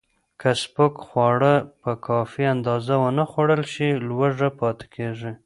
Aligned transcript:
که 0.41 0.49
سپک 0.61 0.93
خواړه 1.07 1.53
په 1.81 1.91
کافي 2.07 2.43
اندازه 2.53 2.95
ونه 3.01 3.23
خورل 3.31 3.61
شي، 3.73 3.87
لوږه 4.07 4.49
پاتې 4.59 4.85
کېږي. 4.95 5.31